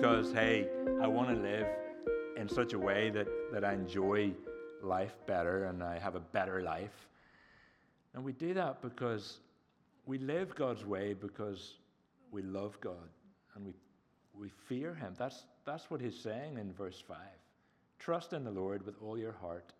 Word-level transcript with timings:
because, 0.00 0.32
hey, 0.32 0.66
I 1.02 1.06
want 1.06 1.28
to 1.28 1.34
live 1.34 1.66
in 2.38 2.48
such 2.48 2.72
a 2.72 2.78
way 2.78 3.10
that, 3.10 3.28
that 3.52 3.66
I 3.66 3.74
enjoy 3.74 4.32
life 4.82 5.14
better 5.26 5.64
and 5.64 5.82
I 5.82 5.98
have 5.98 6.14
a 6.14 6.20
better 6.20 6.62
life. 6.62 7.06
And 8.14 8.24
we 8.24 8.32
do 8.32 8.54
that 8.54 8.80
because 8.80 9.40
we 10.06 10.16
live 10.16 10.54
God's 10.54 10.86
way 10.86 11.12
because 11.12 11.74
we 12.30 12.40
love 12.40 12.80
God 12.80 13.10
and 13.54 13.66
we, 13.66 13.74
we 14.32 14.48
fear 14.48 14.94
Him. 14.94 15.12
That's, 15.18 15.44
that's 15.66 15.90
what 15.90 16.00
He's 16.00 16.18
saying 16.18 16.56
in 16.56 16.72
verse 16.72 17.04
5. 17.06 17.18
Trust 17.98 18.32
in 18.32 18.42
the 18.42 18.50
Lord 18.50 18.86
with 18.86 18.94
all 19.02 19.18
your 19.18 19.32
heart. 19.34 19.74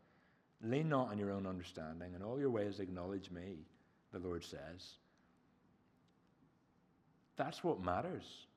Lean 0.62 0.90
not 0.90 1.08
on 1.08 1.16
your 1.16 1.30
own 1.30 1.46
understanding. 1.46 2.12
In 2.14 2.22
all 2.22 2.38
your 2.38 2.50
ways, 2.50 2.78
acknowledge 2.78 3.30
me, 3.30 3.64
the 4.12 4.18
Lord 4.18 4.44
says. 4.44 4.96
That's 7.38 7.64
what 7.64 7.82
matters. 7.82 8.48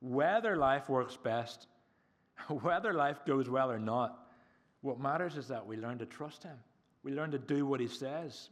Whether 0.00 0.56
life 0.56 0.88
works 0.88 1.16
best, 1.16 1.66
whether 2.48 2.92
life 2.92 3.24
goes 3.26 3.48
well 3.48 3.70
or 3.70 3.78
not, 3.78 4.26
what 4.80 4.98
matters 4.98 5.36
is 5.36 5.48
that 5.48 5.66
we 5.66 5.76
learn 5.76 5.98
to 5.98 6.06
trust 6.06 6.42
Him. 6.42 6.56
We 7.02 7.12
learn 7.12 7.30
to 7.32 7.38
do 7.38 7.66
what 7.66 7.80
He 7.80 7.88
says. 7.88 8.48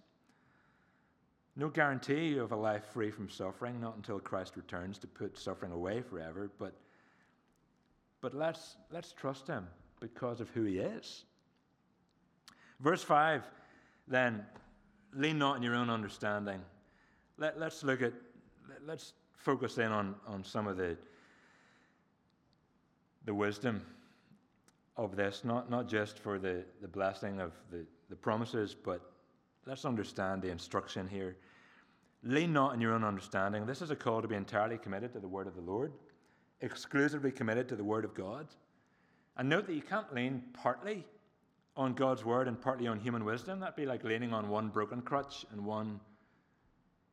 No 1.57 1.69
guarantee 1.69 2.39
of 2.39 2.53
a 2.53 2.57
life 2.57 2.85
free 2.93 3.11
from 3.11 3.29
suffering, 3.29 3.81
not 3.81 3.97
until 3.97 4.21
Christ 4.21 4.57
returns 4.57 4.99
to 4.99 5.07
put 5.07 5.39
suffering 5.39 5.73
away 5.73 6.03
forever, 6.03 6.51
but, 6.59 6.75
but 8.21 8.35
let's, 8.35 8.77
let's 8.93 9.13
trust 9.13 9.47
Him 9.47 9.67
because 10.01 10.41
of 10.41 10.51
who 10.51 10.65
He 10.65 10.79
is. 10.79 11.25
Verse 12.81 13.03
5 13.03 13.43
then, 14.11 14.45
lean 15.13 15.39
not 15.39 15.57
on 15.57 15.63
your 15.63 15.75
own 15.75 15.91
understanding. 15.91 16.61
Let, 17.37 17.59
let's 17.59 17.85
look 17.85 18.03
at, 18.03 18.15
let's 18.87 19.13
focus 19.37 19.79
in 19.79 19.93
on, 19.93 20.15
on 20.27 20.43
some 20.43 20.67
of 20.67 20.77
the, 20.77 20.97
the 23.29 23.35
wisdom 23.35 23.83
of 24.97 25.15
this, 25.15 25.43
not, 25.45 25.69
not 25.69 25.87
just 25.87 26.19
for 26.19 26.39
the, 26.39 26.65
the 26.81 26.89
blessing 26.89 27.43
of 27.43 27.53
the, 27.71 27.85
the 28.09 28.17
promises, 28.17 28.75
but 28.75 29.03
let's 29.67 29.85
understand 29.85 30.41
the 30.41 30.49
instruction 30.49 31.07
here. 31.07 31.37
Lean 32.23 32.55
not 32.55 32.73
on 32.73 32.81
your 32.81 32.95
own 32.95 33.05
understanding. 33.05 33.67
This 33.67 33.83
is 33.83 33.91
a 33.91 33.97
call 33.97 34.23
to 34.23 34.29
be 34.29 34.35
entirely 34.35 34.79
committed 34.79 35.13
to 35.13 35.21
the 35.21 35.29
word 35.29 35.47
of 35.47 35.55
the 35.55 35.61
Lord, 35.61 35.93
exclusively 36.63 37.31
committed 37.31 37.69
to 37.69 37.77
the 37.77 37.85
word 37.85 38.07
of 38.07 38.15
God. 38.15 38.47
And 39.37 39.47
note 39.47 39.67
that 39.67 39.75
you 39.75 39.83
can't 39.83 40.11
lean 40.15 40.43
partly 40.55 41.05
on 41.77 41.93
God's 41.93 42.25
word 42.25 42.49
and 42.49 42.59
partly 42.59 42.87
on 42.87 42.99
human 42.99 43.27
wisdom. 43.27 43.61
That'd 43.61 43.77
be 43.77 43.85
like 43.85 44.05
leaning 44.05 44.33
on 44.33 44.49
one 44.49 44.71
broken 44.71 45.03
crutch 45.03 45.45
and 45.53 45.67
one, 45.67 46.01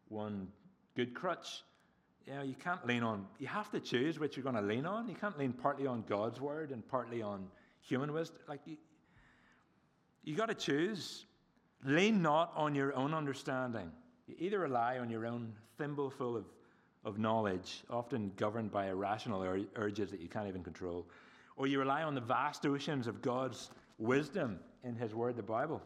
one 0.08 0.48
good 0.96 1.14
crutch. 1.14 1.64
You 2.28 2.34
know, 2.34 2.42
you 2.42 2.56
can't 2.56 2.86
lean 2.88 3.04
on, 3.04 3.28
you 3.38 3.48
have 3.48 3.70
to 3.72 3.80
choose 3.80 4.18
which 4.18 4.36
you're 4.36 4.44
going 4.44 4.56
to 4.56 4.62
lean 4.62 4.86
on. 4.86 5.08
You 5.08 5.16
can't 5.16 5.38
lean 5.38 5.54
partly 5.54 5.86
on 5.86 6.04
God's 6.08 6.42
word 6.42 6.72
and 6.72 6.88
partly 6.88 7.22
on 7.22 7.48
human 7.82 8.14
wisdom. 8.14 8.40
Like, 8.48 8.62
you, 8.66 8.78
you 10.24 10.36
got 10.36 10.48
to 10.48 10.56
choose. 10.56 11.26
Lean 11.84 12.24
not 12.24 12.52
on 12.56 12.74
your 12.74 12.96
own 12.96 13.14
understanding. 13.14 13.92
You 14.28 14.36
either 14.40 14.60
rely 14.60 14.98
on 14.98 15.12
your 15.12 15.28
own 15.28 15.54
thimbleful 15.78 16.36
of, 16.36 16.46
of 17.04 17.20
knowledge, 17.20 17.84
often 17.92 18.32
governed 18.38 18.72
by 18.72 18.88
irrational 18.88 19.44
ur- 19.44 19.68
urges 19.76 20.10
that 20.10 20.20
you 20.20 20.28
can't 20.28 20.48
even 20.48 20.64
control, 20.64 21.06
or 21.58 21.68
you 21.68 21.78
rely 21.78 22.02
on 22.02 22.16
the 22.16 22.22
vast 22.22 22.66
oceans 22.66 23.06
of 23.06 23.22
God's 23.22 23.70
wisdom 24.00 24.60
in 24.84 24.96
His 24.96 25.14
Word, 25.14 25.36
the 25.36 25.44
Bible. 25.44 25.80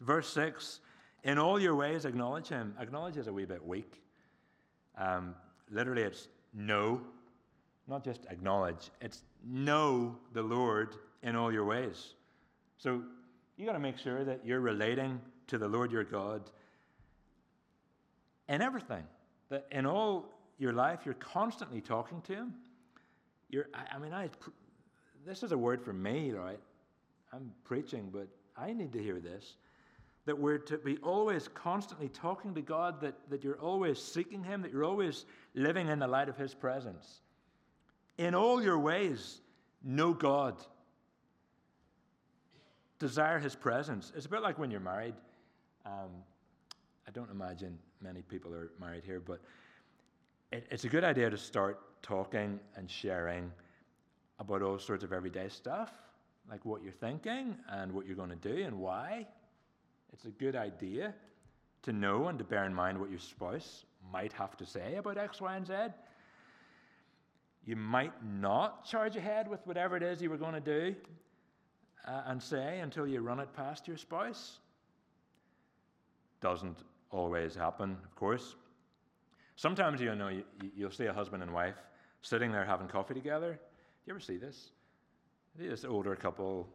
Verse 0.00 0.28
6 0.32 0.80
In 1.22 1.38
all 1.38 1.60
your 1.60 1.76
ways, 1.76 2.04
acknowledge 2.06 2.48
Him. 2.48 2.74
Acknowledge 2.80 3.16
is 3.16 3.28
a 3.28 3.32
wee 3.32 3.44
bit 3.44 3.64
weak. 3.64 4.02
Um, 4.96 5.34
literally, 5.70 6.02
it's 6.02 6.28
know, 6.54 7.00
not 7.86 8.04
just 8.04 8.26
acknowledge, 8.30 8.90
it's 9.00 9.22
know 9.44 10.16
the 10.32 10.42
Lord 10.42 10.96
in 11.22 11.36
all 11.36 11.52
your 11.52 11.64
ways. 11.64 12.14
So 12.78 13.02
you 13.56 13.66
got 13.66 13.72
to 13.72 13.78
make 13.78 13.98
sure 13.98 14.24
that 14.24 14.40
you're 14.44 14.60
relating 14.60 15.20
to 15.48 15.58
the 15.58 15.68
Lord 15.68 15.92
your 15.92 16.04
God 16.04 16.42
in 18.48 18.62
everything. 18.62 19.04
That 19.48 19.66
in 19.70 19.86
all 19.86 20.26
your 20.58 20.72
life, 20.72 21.00
you're 21.04 21.14
constantly 21.14 21.80
talking 21.80 22.20
to 22.22 22.34
Him. 22.34 22.54
You're, 23.48 23.68
I, 23.74 23.96
I 23.96 23.98
mean, 23.98 24.12
I, 24.12 24.30
this 25.24 25.42
is 25.42 25.52
a 25.52 25.58
word 25.58 25.84
for 25.84 25.92
me, 25.92 26.32
right? 26.32 26.60
I'm 27.32 27.52
preaching, 27.64 28.08
but 28.12 28.28
I 28.56 28.72
need 28.72 28.92
to 28.92 29.02
hear 29.02 29.20
this. 29.20 29.56
That 30.26 30.38
we're 30.38 30.58
to 30.58 30.78
be 30.78 30.98
always 30.98 31.48
constantly 31.48 32.08
talking 32.08 32.54
to 32.54 32.60
God, 32.60 33.00
that, 33.00 33.14
that 33.30 33.42
you're 33.42 33.60
always 33.60 34.02
seeking 34.02 34.42
Him, 34.42 34.62
that 34.62 34.72
you're 34.72 34.84
always 34.84 35.24
living 35.54 35.88
in 35.88 35.98
the 35.98 36.06
light 36.06 36.28
of 36.28 36.36
His 36.36 36.52
presence. 36.52 37.20
In 38.18 38.34
all 38.34 38.62
your 38.62 38.78
ways, 38.78 39.40
know 39.82 40.12
God. 40.12 40.56
Desire 42.98 43.38
His 43.38 43.54
presence. 43.54 44.12
It's 44.16 44.26
a 44.26 44.28
bit 44.28 44.42
like 44.42 44.58
when 44.58 44.70
you're 44.70 44.80
married. 44.80 45.14
Um, 45.84 46.10
I 47.06 47.12
don't 47.12 47.30
imagine 47.30 47.78
many 48.02 48.22
people 48.22 48.52
are 48.52 48.70
married 48.80 49.04
here, 49.04 49.20
but 49.20 49.40
it, 50.50 50.66
it's 50.70 50.84
a 50.84 50.88
good 50.88 51.04
idea 51.04 51.30
to 51.30 51.38
start 51.38 51.78
talking 52.02 52.58
and 52.76 52.90
sharing 52.90 53.50
about 54.38 54.62
all 54.62 54.78
sorts 54.78 55.04
of 55.04 55.12
everyday 55.12 55.48
stuff, 55.48 55.92
like 56.50 56.64
what 56.64 56.82
you're 56.82 56.92
thinking 56.92 57.56
and 57.70 57.92
what 57.92 58.06
you're 58.06 58.16
going 58.16 58.30
to 58.30 58.36
do 58.36 58.64
and 58.64 58.78
why. 58.78 59.26
It's 60.16 60.24
a 60.24 60.30
good 60.30 60.56
idea 60.56 61.14
to 61.82 61.92
know 61.92 62.28
and 62.28 62.38
to 62.38 62.44
bear 62.44 62.64
in 62.64 62.72
mind 62.72 62.98
what 62.98 63.10
your 63.10 63.18
spouse 63.18 63.84
might 64.10 64.32
have 64.32 64.56
to 64.56 64.64
say 64.64 64.94
about 64.94 65.18
X, 65.18 65.42
Y, 65.42 65.54
and 65.54 65.66
Z. 65.66 65.74
You 67.66 67.76
might 67.76 68.14
not 68.24 68.86
charge 68.86 69.16
ahead 69.16 69.46
with 69.46 69.60
whatever 69.66 69.94
it 69.94 70.02
is 70.02 70.22
you 70.22 70.30
were 70.30 70.38
going 70.38 70.54
to 70.54 70.60
do 70.60 70.94
uh, 72.08 72.22
and 72.28 72.42
say 72.42 72.78
until 72.80 73.06
you 73.06 73.20
run 73.20 73.40
it 73.40 73.52
past 73.52 73.86
your 73.86 73.98
spouse. 73.98 74.60
Doesn't 76.40 76.78
always 77.10 77.54
happen, 77.54 77.98
of 78.02 78.16
course. 78.16 78.54
Sometimes 79.56 80.00
you 80.00 80.14
know 80.14 80.28
you, 80.28 80.44
you'll 80.74 80.90
see 80.90 81.06
a 81.06 81.12
husband 81.12 81.42
and 81.42 81.52
wife 81.52 81.76
sitting 82.22 82.50
there 82.50 82.64
having 82.64 82.88
coffee 82.88 83.14
together. 83.14 83.52
Do 83.52 83.58
you 84.06 84.12
ever 84.14 84.20
see 84.20 84.38
this? 84.38 84.70
This 85.58 85.84
older 85.84 86.16
couple, 86.16 86.66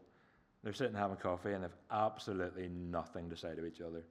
they're 0.63 0.73
sitting 0.73 0.95
having 0.95 1.17
coffee 1.17 1.53
and 1.53 1.63
they've 1.63 1.71
absolutely 1.89 2.69
nothing 2.69 3.29
to 3.29 3.35
say 3.35 3.55
to 3.55 3.65
each 3.65 3.81
other. 3.81 4.03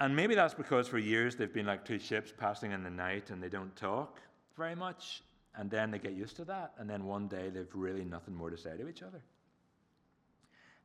And 0.00 0.16
maybe 0.16 0.34
that's 0.34 0.54
because 0.54 0.88
for 0.88 0.98
years 0.98 1.36
they've 1.36 1.52
been 1.52 1.66
like 1.66 1.84
two 1.84 1.98
ships 1.98 2.32
passing 2.36 2.72
in 2.72 2.82
the 2.82 2.90
night 2.90 3.30
and 3.30 3.42
they 3.42 3.48
don't 3.48 3.74
talk 3.76 4.20
very 4.56 4.74
much. 4.74 5.22
And 5.54 5.70
then 5.70 5.90
they 5.90 5.98
get 5.98 6.12
used 6.12 6.36
to 6.36 6.44
that. 6.46 6.72
And 6.78 6.88
then 6.88 7.04
one 7.04 7.28
day 7.28 7.50
they've 7.50 7.68
really 7.74 8.04
nothing 8.04 8.34
more 8.34 8.50
to 8.50 8.56
say 8.56 8.76
to 8.76 8.88
each 8.88 9.02
other. 9.02 9.22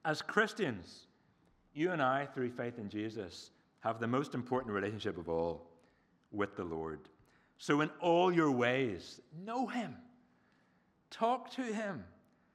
As 0.05 0.21
Christians, 0.21 1.07
you 1.73 1.91
and 1.91 2.01
I, 2.01 2.25
through 2.25 2.51
faith 2.51 2.77
in 2.77 2.89
Jesus, 2.89 3.51
have 3.79 3.99
the 3.99 4.07
most 4.07 4.33
important 4.33 4.73
relationship 4.73 5.17
of 5.17 5.29
all 5.29 5.67
with 6.31 6.55
the 6.55 6.63
Lord. 6.63 6.99
So, 7.57 7.81
in 7.81 7.89
all 7.99 8.31
your 8.31 8.51
ways, 8.51 9.19
know 9.45 9.67
Him, 9.67 9.95
talk 11.09 11.49
to 11.51 11.63
Him, 11.63 12.03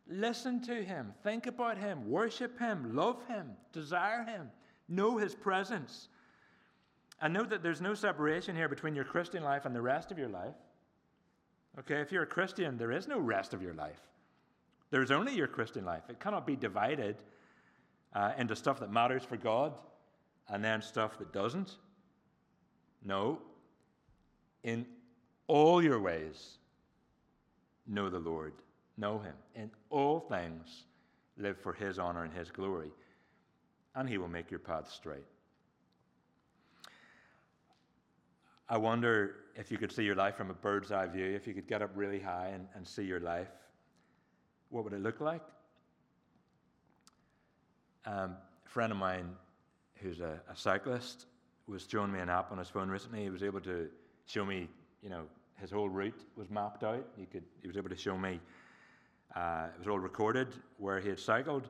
listen 0.08 0.60
to 0.62 0.82
Him, 0.82 1.12
think 1.22 1.46
about 1.46 1.78
Him, 1.78 2.08
worship 2.08 2.58
Him, 2.58 2.94
love 2.94 3.26
Him, 3.28 3.50
desire 3.72 4.24
Him, 4.24 4.50
know 4.88 5.16
His 5.16 5.34
presence. 5.34 6.08
And 7.20 7.32
know 7.32 7.44
that 7.44 7.62
there's 7.62 7.80
no 7.80 7.94
separation 7.94 8.56
here 8.56 8.68
between 8.68 8.96
your 8.96 9.04
Christian 9.04 9.44
life 9.44 9.64
and 9.64 9.74
the 9.74 9.80
rest 9.80 10.10
of 10.10 10.18
your 10.18 10.28
life. 10.28 10.56
Okay, 11.78 12.00
if 12.00 12.10
you're 12.10 12.24
a 12.24 12.26
Christian, 12.26 12.76
there 12.76 12.90
is 12.90 13.06
no 13.06 13.18
rest 13.18 13.54
of 13.54 13.62
your 13.62 13.74
life. 13.74 14.00
There's 14.90 15.10
only 15.10 15.34
your 15.34 15.46
Christian 15.46 15.84
life. 15.84 16.02
It 16.08 16.20
cannot 16.20 16.46
be 16.46 16.56
divided 16.56 17.16
uh, 18.14 18.32
into 18.36 18.56
stuff 18.56 18.80
that 18.80 18.92
matters 18.92 19.24
for 19.24 19.36
God 19.36 19.72
and 20.48 20.62
then 20.62 20.82
stuff 20.82 21.18
that 21.18 21.32
doesn't. 21.32 21.76
No. 23.04 23.38
In 24.64 24.84
all 25.46 25.82
your 25.82 26.00
ways, 26.00 26.58
know 27.86 28.10
the 28.10 28.18
Lord, 28.18 28.52
know 28.96 29.18
Him. 29.18 29.34
In 29.54 29.70
all 29.90 30.20
things, 30.20 30.84
live 31.36 31.58
for 31.58 31.72
His 31.72 31.98
honor 31.98 32.24
and 32.24 32.32
His 32.32 32.50
glory, 32.50 32.90
and 33.94 34.08
He 34.08 34.18
will 34.18 34.28
make 34.28 34.50
your 34.50 34.60
path 34.60 34.90
straight. 34.90 35.24
I 38.68 38.78
wonder 38.78 39.36
if 39.54 39.70
you 39.70 39.78
could 39.78 39.92
see 39.92 40.02
your 40.02 40.14
life 40.14 40.36
from 40.36 40.50
a 40.50 40.54
bird's 40.54 40.92
eye 40.92 41.06
view, 41.06 41.26
if 41.26 41.46
you 41.46 41.54
could 41.54 41.68
get 41.68 41.82
up 41.82 41.90
really 41.94 42.20
high 42.20 42.52
and, 42.54 42.66
and 42.74 42.86
see 42.86 43.02
your 43.02 43.20
life, 43.20 43.48
what 44.70 44.84
would 44.84 44.94
it 44.94 45.02
look 45.02 45.20
like? 45.20 45.42
Um, 48.06 48.36
a 48.64 48.68
friend 48.68 48.90
of 48.90 48.98
mine 48.98 49.28
who's 49.96 50.20
a, 50.20 50.40
a, 50.50 50.56
cyclist 50.56 51.26
was 51.66 51.86
showing 51.88 52.10
me 52.10 52.18
an 52.18 52.28
app 52.28 52.50
on 52.50 52.58
his 52.58 52.68
phone 52.68 52.88
recently. 52.88 53.22
He 53.22 53.30
was 53.30 53.42
able 53.42 53.60
to 53.60 53.88
show 54.26 54.44
me, 54.44 54.68
you 55.02 55.10
know, 55.10 55.24
his 55.60 55.70
whole 55.70 55.88
route 55.88 56.20
was 56.34 56.50
mapped 56.50 56.82
out. 56.82 57.06
He, 57.16 57.26
could, 57.26 57.44
he 57.60 57.68
was 57.68 57.76
able 57.76 57.90
to 57.90 57.96
show 57.96 58.18
me, 58.18 58.40
uh, 59.34 59.66
it 59.74 59.78
was 59.78 59.88
all 59.88 59.98
recorded 59.98 60.48
where 60.78 61.00
he 61.00 61.08
had 61.08 61.18
cycled. 61.18 61.68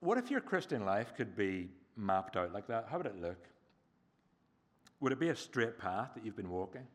What 0.00 0.18
if 0.18 0.30
your 0.30 0.40
Christian 0.40 0.84
life 0.84 1.14
could 1.16 1.36
be 1.36 1.68
mapped 1.96 2.36
out 2.36 2.52
like 2.52 2.66
that? 2.68 2.86
How 2.90 2.98
would 2.98 3.06
it 3.06 3.20
look? 3.20 3.38
Would 5.00 5.12
it 5.12 5.20
be 5.20 5.28
a 5.28 5.36
straight 5.36 5.78
path 5.78 6.10
that 6.14 6.24
you've 6.24 6.36
been 6.36 6.50
walking? 6.50 6.86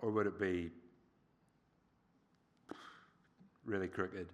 Or 0.00 0.10
would 0.10 0.26
it 0.26 0.38
be 0.38 0.70
really 3.64 3.88
crooked? 3.88 4.28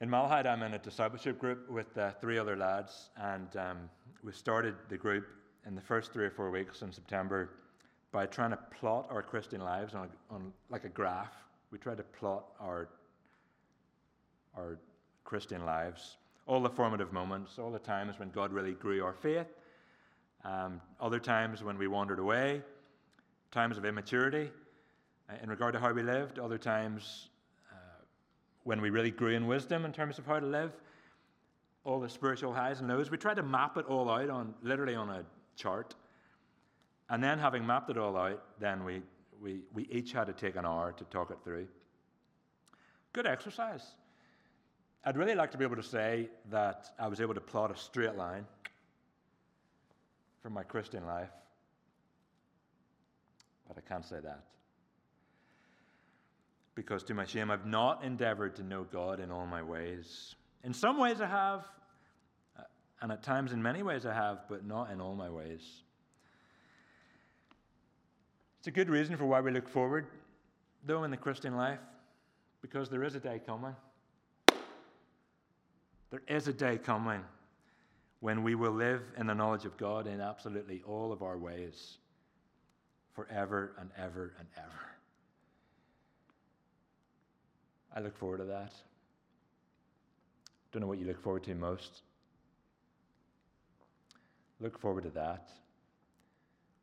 In 0.00 0.10
Malahide, 0.10 0.46
I'm 0.46 0.62
in 0.62 0.74
a 0.74 0.78
discipleship 0.78 1.38
group 1.38 1.70
with 1.70 1.96
uh, 1.96 2.10
three 2.20 2.36
other 2.36 2.56
lads, 2.56 3.10
and 3.16 3.56
um, 3.56 3.78
we 4.22 4.32
started 4.32 4.74
the 4.88 4.98
group 4.98 5.26
in 5.66 5.74
the 5.74 5.80
first 5.80 6.12
three 6.12 6.26
or 6.26 6.30
four 6.30 6.50
weeks 6.50 6.82
in 6.82 6.92
September 6.92 7.50
by 8.14 8.26
trying 8.26 8.50
to 8.50 8.58
plot 8.78 9.08
our 9.10 9.22
Christian 9.22 9.60
lives 9.60 9.92
on, 9.92 10.08
a, 10.30 10.34
on 10.34 10.52
like 10.70 10.84
a 10.84 10.88
graph. 10.88 11.34
We 11.72 11.78
tried 11.78 11.96
to 11.96 12.04
plot 12.04 12.44
our 12.60 12.88
our 14.56 14.78
Christian 15.24 15.66
lives, 15.66 16.16
all 16.46 16.60
the 16.60 16.70
formative 16.70 17.12
moments, 17.12 17.58
all 17.58 17.72
the 17.72 17.78
times 17.80 18.20
when 18.20 18.30
God 18.30 18.52
really 18.52 18.74
grew 18.74 19.02
our 19.02 19.14
faith, 19.14 19.48
um, 20.44 20.80
other 21.00 21.18
times 21.18 21.64
when 21.64 21.76
we 21.76 21.88
wandered 21.88 22.20
away, 22.20 22.62
times 23.50 23.78
of 23.78 23.84
immaturity 23.84 24.48
uh, 25.28 25.34
in 25.42 25.50
regard 25.50 25.72
to 25.72 25.80
how 25.80 25.92
we 25.92 26.04
lived, 26.04 26.38
other 26.38 26.58
times 26.58 27.30
when 28.62 28.80
we 28.80 28.90
really 28.90 29.10
grew 29.10 29.34
in 29.34 29.46
wisdom 29.46 29.84
in 29.84 29.92
terms 29.92 30.18
of 30.18 30.26
how 30.26 30.38
to 30.38 30.46
live, 30.46 30.72
all 31.84 32.00
the 32.00 32.08
spiritual 32.08 32.52
highs 32.52 32.80
and 32.80 32.88
lows. 32.88 33.10
We 33.10 33.18
tried 33.18 33.36
to 33.36 33.42
map 33.42 33.76
it 33.76 33.86
all 33.86 34.08
out 34.08 34.30
on 34.30 34.54
literally 34.62 34.94
on 34.94 35.10
a 35.10 35.24
chart. 35.56 35.94
And 37.10 37.22
then 37.22 37.38
having 37.38 37.66
mapped 37.66 37.90
it 37.90 37.98
all 37.98 38.16
out, 38.16 38.42
then 38.58 38.84
we, 38.84 39.02
we, 39.40 39.60
we 39.72 39.86
each 39.90 40.12
had 40.12 40.26
to 40.26 40.32
take 40.32 40.56
an 40.56 40.64
hour 40.64 40.92
to 40.92 41.04
talk 41.04 41.30
it 41.30 41.38
through. 41.44 41.68
Good 43.12 43.26
exercise. 43.26 43.84
I'd 45.04 45.16
really 45.16 45.34
like 45.34 45.50
to 45.52 45.58
be 45.58 45.64
able 45.64 45.76
to 45.76 45.82
say 45.82 46.30
that 46.50 46.90
I 46.98 47.08
was 47.08 47.20
able 47.20 47.34
to 47.34 47.40
plot 47.40 47.70
a 47.70 47.76
straight 47.76 48.16
line 48.16 48.46
from 50.42 50.54
my 50.54 50.62
Christian 50.62 51.06
life, 51.06 51.30
but 53.68 53.76
I 53.76 53.80
can't 53.88 54.04
say 54.04 54.20
that 54.20 54.44
because 56.74 57.02
to 57.04 57.14
my 57.14 57.24
shame 57.24 57.50
I've 57.50 57.66
not 57.66 58.02
endeavored 58.04 58.56
to 58.56 58.62
know 58.62 58.84
God 58.84 59.20
in 59.20 59.30
all 59.30 59.46
my 59.46 59.62
ways. 59.62 60.34
In 60.62 60.74
some 60.74 60.98
ways 60.98 61.20
I 61.20 61.26
have, 61.26 61.66
uh, 62.58 62.62
and 63.00 63.12
at 63.12 63.22
times 63.22 63.52
in 63.52 63.62
many 63.62 63.82
ways 63.82 64.06
I 64.06 64.14
have, 64.14 64.40
but 64.48 64.64
not 64.64 64.90
in 64.90 65.00
all 65.00 65.14
my 65.14 65.30
ways. 65.30 65.83
It's 68.64 68.68
a 68.68 68.70
good 68.70 68.88
reason 68.88 69.14
for 69.18 69.26
why 69.26 69.42
we 69.42 69.50
look 69.50 69.68
forward, 69.68 70.06
though, 70.86 71.04
in 71.04 71.10
the 71.10 71.18
Christian 71.18 71.54
life, 71.54 71.80
because 72.62 72.88
there 72.88 73.04
is 73.04 73.14
a 73.14 73.20
day 73.20 73.38
coming. 73.44 73.76
There 76.10 76.22
is 76.26 76.48
a 76.48 76.52
day 76.54 76.78
coming 76.78 77.20
when 78.20 78.42
we 78.42 78.54
will 78.54 78.72
live 78.72 79.02
in 79.18 79.26
the 79.26 79.34
knowledge 79.34 79.66
of 79.66 79.76
God 79.76 80.06
in 80.06 80.18
absolutely 80.18 80.82
all 80.86 81.12
of 81.12 81.20
our 81.20 81.36
ways, 81.36 81.98
forever 83.12 83.72
and 83.78 83.90
ever 83.98 84.32
and 84.38 84.48
ever. 84.56 84.86
I 87.94 88.00
look 88.00 88.16
forward 88.16 88.38
to 88.38 88.44
that. 88.44 88.72
Don't 90.72 90.80
know 90.80 90.88
what 90.88 90.96
you 90.96 91.06
look 91.06 91.22
forward 91.22 91.44
to 91.44 91.54
most. 91.54 92.00
Look 94.58 94.78
forward 94.78 95.04
to 95.04 95.10
that 95.10 95.50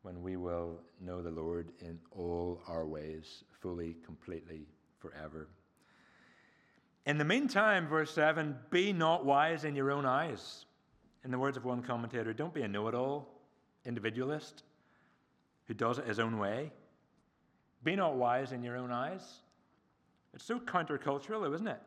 when 0.02 0.22
we 0.22 0.36
will 0.36 0.80
know 1.00 1.22
the 1.22 1.30
Lord 1.30 1.72
in 1.80 1.98
all 2.10 2.60
our 2.68 2.84
ways, 2.86 3.44
fully, 3.60 3.96
completely, 4.04 4.66
forever. 4.98 5.48
In 7.06 7.18
the 7.18 7.24
meantime, 7.24 7.88
verse 7.88 8.12
7 8.12 8.56
be 8.70 8.92
not 8.92 9.24
wise 9.24 9.64
in 9.64 9.74
your 9.74 9.90
own 9.90 10.04
eyes. 10.04 10.66
In 11.24 11.30
the 11.30 11.38
words 11.38 11.56
of 11.56 11.64
one 11.64 11.82
commentator, 11.82 12.32
don't 12.32 12.54
be 12.54 12.62
a 12.62 12.68
know 12.68 12.88
it 12.88 12.94
all 12.94 13.28
individualist 13.84 14.64
who 15.66 15.74
does 15.74 15.98
it 15.98 16.06
his 16.06 16.18
own 16.18 16.38
way. 16.38 16.70
Be 17.84 17.96
not 17.96 18.16
wise 18.16 18.52
in 18.52 18.62
your 18.62 18.76
own 18.76 18.92
eyes. 18.92 19.40
It's 20.34 20.44
so 20.44 20.58
countercultural, 20.58 21.52
isn't 21.54 21.66
it? 21.66 21.80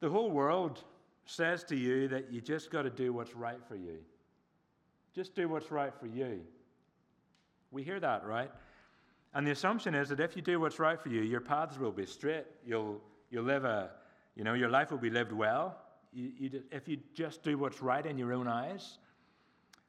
The 0.00 0.10
whole 0.10 0.30
world 0.30 0.82
says 1.26 1.64
to 1.64 1.76
you 1.76 2.08
that 2.08 2.32
you 2.32 2.40
just 2.40 2.70
got 2.70 2.82
to 2.82 2.90
do 2.90 3.12
what's 3.12 3.34
right 3.34 3.60
for 3.68 3.76
you. 3.76 3.98
Just 5.14 5.34
do 5.34 5.48
what's 5.48 5.70
right 5.70 5.92
for 5.98 6.06
you. 6.06 6.40
We 7.74 7.82
hear 7.82 7.98
that, 7.98 8.24
right? 8.24 8.52
And 9.34 9.44
the 9.44 9.50
assumption 9.50 9.96
is 9.96 10.08
that 10.10 10.20
if 10.20 10.36
you 10.36 10.42
do 10.42 10.60
what's 10.60 10.78
right 10.78 11.00
for 11.00 11.08
you, 11.08 11.22
your 11.22 11.40
paths 11.40 11.76
will 11.76 11.90
be 11.90 12.06
straight. 12.06 12.44
You'll, 12.64 13.00
you'll 13.30 13.42
live 13.42 13.64
a, 13.64 13.90
you 14.36 14.44
know, 14.44 14.54
your 14.54 14.68
life 14.68 14.92
will 14.92 14.98
be 14.98 15.10
lived 15.10 15.32
well. 15.32 15.76
You, 16.12 16.30
you, 16.38 16.62
if 16.70 16.86
you 16.86 16.98
just 17.14 17.42
do 17.42 17.58
what's 17.58 17.82
right 17.82 18.06
in 18.06 18.16
your 18.16 18.32
own 18.32 18.46
eyes. 18.46 18.98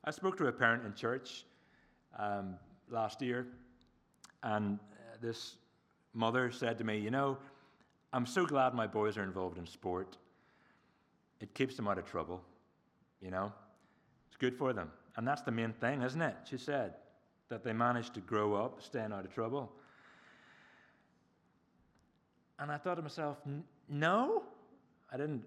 I 0.04 0.10
spoke 0.10 0.36
to 0.38 0.48
a 0.48 0.52
parent 0.52 0.84
in 0.84 0.96
church 0.96 1.46
um, 2.18 2.56
last 2.90 3.22
year, 3.22 3.46
and 4.42 4.80
uh, 4.80 5.18
this 5.22 5.58
mother 6.16 6.50
said 6.50 6.80
to 6.80 6.84
me, 6.84 6.98
You 6.98 7.12
know, 7.12 7.38
I'm 8.14 8.26
so 8.26 8.48
glad 8.48 8.74
my 8.74 8.88
boys 8.88 9.16
are 9.16 9.24
involved 9.24 9.60
in 9.60 9.68
sport. 9.68 10.18
It 11.40 11.54
keeps 11.54 11.76
them 11.76 11.88
out 11.88 12.00
of 12.00 12.06
trouble, 12.06 12.42
you 13.22 13.30
know? 13.30 13.54
It's 14.28 14.38
good 14.38 14.56
for 14.58 14.74
them. 14.74 14.90
And 15.18 15.28
that's 15.28 15.44
the 15.44 15.52
main 15.52 15.74
thing, 15.74 16.02
isn't 16.02 16.22
it? 16.22 16.36
She 16.50 16.58
said, 16.58 16.96
that 17.50 17.64
they 17.64 17.74
managed 17.74 18.14
to 18.16 18.22
grow 18.22 18.56
up 18.56 18.82
staying 18.82 19.12
out 19.12 19.26
of 19.26 19.34
trouble. 19.34 19.72
And 22.60 22.72
I 22.72 22.78
thought 22.78 22.96
to 22.96 23.02
myself, 23.02 23.38
no, 23.90 24.44
I 25.12 25.18
didn't 25.18 25.44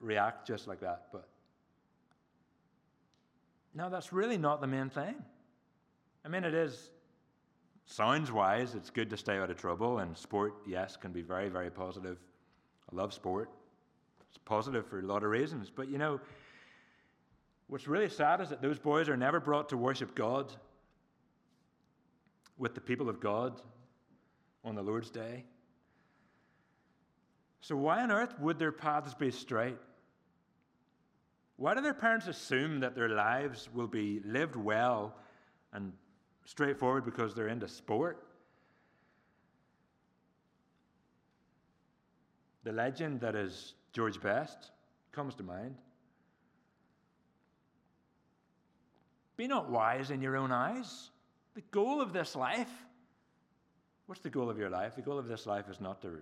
react 0.00 0.46
just 0.46 0.66
like 0.66 0.80
that, 0.80 1.06
but 1.12 1.28
no, 3.74 3.90
that's 3.90 4.12
really 4.12 4.38
not 4.38 4.60
the 4.60 4.66
main 4.66 4.88
thing. 4.88 5.14
I 6.24 6.28
mean, 6.28 6.44
it 6.44 6.54
is 6.54 6.90
sounds 7.84 8.32
wise, 8.32 8.74
it's 8.74 8.90
good 8.90 9.10
to 9.10 9.16
stay 9.16 9.38
out 9.38 9.50
of 9.50 9.56
trouble, 9.56 9.98
and 9.98 10.16
sport, 10.16 10.54
yes, 10.66 10.96
can 10.96 11.12
be 11.12 11.22
very, 11.22 11.48
very 11.48 11.70
positive. 11.70 12.18
I 12.90 12.96
love 12.96 13.12
sport. 13.12 13.50
It's 14.28 14.38
positive 14.38 14.86
for 14.86 14.98
a 14.98 15.02
lot 15.02 15.22
of 15.22 15.30
reasons. 15.30 15.70
But 15.74 15.88
you 15.88 15.98
know, 15.98 16.20
what's 17.68 17.86
really 17.86 18.08
sad 18.08 18.40
is 18.40 18.48
that 18.48 18.60
those 18.60 18.78
boys 18.78 19.08
are 19.08 19.16
never 19.16 19.40
brought 19.40 19.68
to 19.68 19.76
worship 19.76 20.14
God 20.14 20.52
with 22.58 22.74
the 22.74 22.80
people 22.80 23.08
of 23.08 23.20
God 23.20 23.60
on 24.64 24.74
the 24.74 24.82
Lord's 24.82 25.10
day. 25.10 25.44
So, 27.60 27.76
why 27.76 28.02
on 28.02 28.10
earth 28.10 28.38
would 28.38 28.58
their 28.58 28.72
paths 28.72 29.14
be 29.14 29.30
straight? 29.30 29.78
Why 31.56 31.74
do 31.74 31.80
their 31.80 31.94
parents 31.94 32.26
assume 32.26 32.80
that 32.80 32.94
their 32.94 33.08
lives 33.08 33.68
will 33.72 33.86
be 33.86 34.20
lived 34.24 34.56
well 34.56 35.14
and 35.72 35.92
straightforward 36.46 37.04
because 37.04 37.34
they're 37.34 37.48
into 37.48 37.68
sport. 37.68 38.24
The 42.64 42.72
legend 42.72 43.20
that 43.20 43.36
is 43.36 43.74
George 43.92 44.20
Best 44.20 44.70
comes 45.12 45.34
to 45.36 45.42
mind. 45.42 45.76
Be 49.36 49.46
not 49.46 49.70
wise 49.70 50.10
in 50.10 50.22
your 50.22 50.36
own 50.36 50.50
eyes. 50.50 51.10
The 51.56 51.62
goal 51.70 52.02
of 52.02 52.12
this 52.12 52.36
life. 52.36 52.68
What's 54.04 54.20
the 54.20 54.28
goal 54.28 54.50
of 54.50 54.58
your 54.58 54.68
life? 54.68 54.94
The 54.94 55.00
goal 55.00 55.18
of 55.18 55.26
this 55.26 55.46
life 55.46 55.70
is 55.70 55.80
not 55.80 56.02
to, 56.02 56.18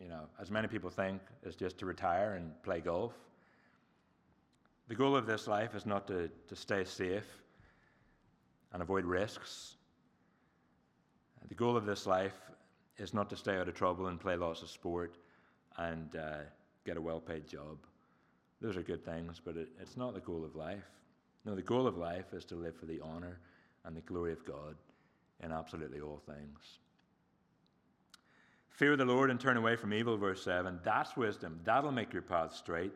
you 0.00 0.08
know, 0.08 0.28
as 0.40 0.48
many 0.48 0.68
people 0.68 0.90
think, 0.90 1.20
is 1.44 1.56
just 1.56 1.76
to 1.78 1.86
retire 1.86 2.34
and 2.34 2.52
play 2.62 2.78
golf. 2.78 3.12
The 4.86 4.94
goal 4.94 5.16
of 5.16 5.26
this 5.26 5.48
life 5.48 5.74
is 5.74 5.86
not 5.86 6.06
to, 6.06 6.30
to 6.46 6.54
stay 6.54 6.84
safe 6.84 7.26
and 8.72 8.80
avoid 8.80 9.04
risks. 9.04 9.74
The 11.48 11.56
goal 11.56 11.76
of 11.76 11.84
this 11.84 12.06
life 12.06 12.38
is 12.96 13.12
not 13.12 13.28
to 13.30 13.36
stay 13.36 13.56
out 13.56 13.66
of 13.66 13.74
trouble 13.74 14.06
and 14.06 14.20
play 14.20 14.36
lots 14.36 14.62
of 14.62 14.70
sport 14.70 15.16
and 15.78 16.14
uh, 16.14 16.38
get 16.84 16.96
a 16.96 17.00
well 17.00 17.18
paid 17.18 17.48
job. 17.48 17.76
Those 18.60 18.76
are 18.76 18.82
good 18.82 19.04
things, 19.04 19.40
but 19.44 19.56
it, 19.56 19.68
it's 19.80 19.96
not 19.96 20.14
the 20.14 20.20
goal 20.20 20.44
of 20.44 20.54
life. 20.54 20.86
No, 21.44 21.56
the 21.56 21.62
goal 21.62 21.88
of 21.88 21.96
life 21.96 22.32
is 22.32 22.44
to 22.44 22.54
live 22.54 22.76
for 22.76 22.86
the 22.86 23.00
honor 23.00 23.40
and 23.86 23.96
the 23.96 24.00
glory 24.02 24.32
of 24.32 24.44
God 24.44 24.76
in 25.42 25.52
absolutely 25.52 26.00
all 26.00 26.20
things. 26.26 26.78
Fear 28.68 28.96
the 28.96 29.04
Lord 29.04 29.30
and 29.30 29.40
turn 29.40 29.56
away 29.56 29.76
from 29.76 29.94
evil, 29.94 30.18
verse 30.18 30.42
7. 30.42 30.80
That's 30.84 31.16
wisdom. 31.16 31.60
That'll 31.64 31.92
make 31.92 32.12
your 32.12 32.22
path 32.22 32.54
straight. 32.54 32.92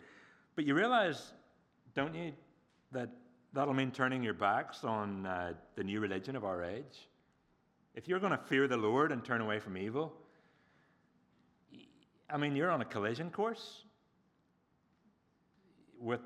But 0.54 0.66
you 0.66 0.74
realize, 0.74 1.32
don't 1.94 2.14
you, 2.14 2.32
that 2.92 3.08
that'll 3.54 3.72
mean 3.72 3.90
turning 3.90 4.22
your 4.22 4.34
backs 4.34 4.84
on 4.84 5.24
uh, 5.24 5.54
the 5.76 5.84
new 5.84 6.00
religion 6.00 6.36
of 6.36 6.44
our 6.44 6.62
age. 6.62 7.08
If 7.94 8.08
you're 8.08 8.20
going 8.20 8.32
to 8.32 8.38
fear 8.38 8.68
the 8.68 8.76
Lord 8.76 9.10
and 9.10 9.24
turn 9.24 9.40
away 9.40 9.58
from 9.58 9.76
evil, 9.76 10.12
I 12.28 12.36
mean, 12.36 12.54
you're 12.54 12.70
on 12.70 12.82
a 12.82 12.84
collision 12.84 13.30
course 13.30 13.84
with 15.98 16.20